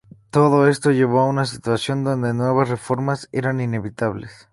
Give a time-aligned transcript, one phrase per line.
[0.31, 4.49] Todo esto llevó a una situación donde nuevas reformas eran inevitables.